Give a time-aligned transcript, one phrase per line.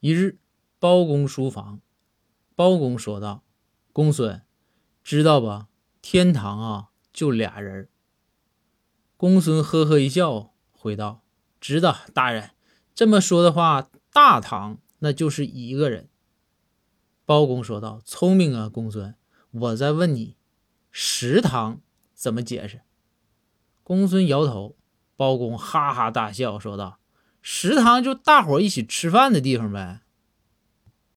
[0.00, 0.38] 一日，
[0.78, 1.80] 包公书房，
[2.54, 3.42] 包公说道
[3.92, 4.42] ：“公孙，
[5.02, 5.68] 知道吧？
[6.02, 7.88] 天堂啊，就俩人。”
[9.16, 11.22] 公孙呵呵一笑，回道
[11.60, 12.50] ：“知道，大人。
[12.94, 16.08] 这么说的话，大唐那就是一个人。”
[17.24, 19.14] 包公说道：“聪明啊，公孙。
[19.50, 20.36] 我再问你，
[20.90, 21.80] 食堂
[22.14, 22.82] 怎么解释？”
[23.82, 24.76] 公孙摇头。
[25.18, 26.98] 包公哈哈大笑，说道
[27.48, 30.00] ：“食堂就大伙一起吃饭的地方呗。”